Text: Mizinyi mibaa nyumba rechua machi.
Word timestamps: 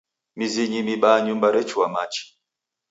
Mizinyi 0.37 0.79
mibaa 0.87 1.19
nyumba 1.25 1.47
rechua 1.55 1.87
machi. 1.93 2.23